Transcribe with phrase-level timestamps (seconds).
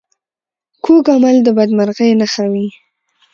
[0.83, 2.67] کوږ عمل د بدمرغۍ نښه وي